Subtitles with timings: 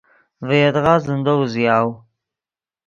[0.47, 1.89] ڤے یدغا زندو اوزیاؤ.